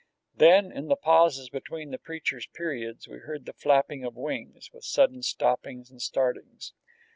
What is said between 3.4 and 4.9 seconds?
the flapping of wings, with